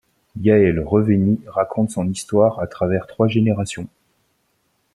[0.41, 3.87] Yael Reuveny raconte son histoire à travers trois générations.